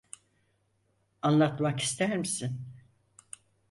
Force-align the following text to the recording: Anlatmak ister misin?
Anlatmak 1.21 1.79
ister 1.79 2.15
misin? 2.17 2.61